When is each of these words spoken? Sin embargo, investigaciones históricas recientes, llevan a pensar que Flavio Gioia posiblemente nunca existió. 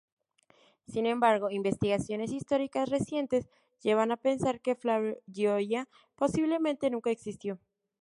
Sin 0.87 1.05
embargo, 1.05 1.51
investigaciones 1.51 2.31
históricas 2.31 2.89
recientes, 2.89 3.47
llevan 3.83 4.11
a 4.11 4.17
pensar 4.17 4.59
que 4.59 4.73
Flavio 4.73 5.19
Gioia 5.27 5.87
posiblemente 6.15 6.89
nunca 6.89 7.11
existió. 7.11 7.59